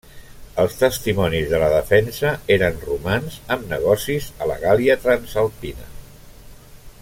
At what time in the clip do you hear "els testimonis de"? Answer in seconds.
0.61-1.59